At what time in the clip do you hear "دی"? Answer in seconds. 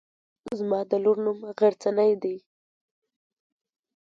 2.23-2.35